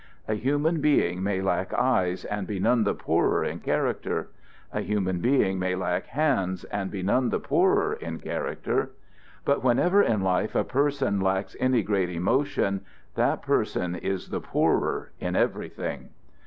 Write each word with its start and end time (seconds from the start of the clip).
A 0.27 0.33
human 0.33 0.81
being 0.81 1.21
may 1.21 1.41
lack 1.41 1.71
eyes 1.75 2.25
and 2.25 2.47
be 2.47 2.59
none 2.59 2.85
the 2.85 2.95
poorer 2.95 3.43
in 3.43 3.59
character; 3.59 4.29
a 4.73 4.81
human 4.81 5.19
being 5.19 5.59
may 5.59 5.75
lack 5.75 6.07
hands 6.07 6.63
and 6.63 6.89
be 6.89 7.03
none 7.03 7.29
the 7.29 7.39
poorer 7.39 7.93
in 7.93 8.17
character; 8.17 8.89
but 9.45 9.63
whenever 9.63 10.01
in 10.01 10.23
life 10.23 10.55
a 10.55 10.63
person 10.63 11.19
lacks 11.21 11.55
any 11.59 11.83
great 11.83 12.09
emotion, 12.09 12.81
that 13.13 13.43
person 13.43 13.93
is 13.93 14.29
the 14.29 14.41
poorer 14.41 15.11
in 15.19 15.35
everything. 15.35 16.09